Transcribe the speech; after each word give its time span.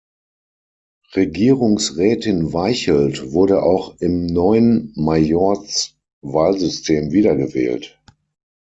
Regierungsrätin 1.15 2.53
Weichelt 2.53 3.33
wurde 3.33 3.61
auch 3.61 3.97
im 4.01 4.25
neuen 4.25 4.93
Majorz-Wahlsystem 4.95 7.11
wieder 7.11 7.35
gewählt. 7.35 8.01